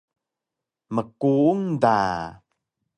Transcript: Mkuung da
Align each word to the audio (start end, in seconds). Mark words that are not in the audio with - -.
Mkuung 0.95 1.63
da 1.81 1.97